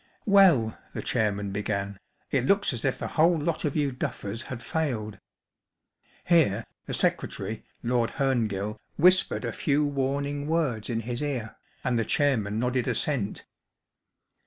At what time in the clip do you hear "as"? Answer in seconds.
2.73-2.83